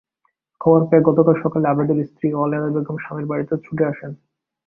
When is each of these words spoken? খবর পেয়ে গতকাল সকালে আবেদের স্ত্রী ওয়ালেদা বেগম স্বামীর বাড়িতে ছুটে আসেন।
খবর 0.61 0.81
পেয়ে 0.89 1.05
গতকাল 1.07 1.35
সকালে 1.43 1.65
আবেদের 1.67 1.97
স্ত্রী 2.09 2.27
ওয়ালেদা 2.31 2.69
বেগম 2.75 2.97
স্বামীর 2.97 3.29
বাড়িতে 3.31 3.53
ছুটে 3.65 3.83
আসেন। 3.91 4.11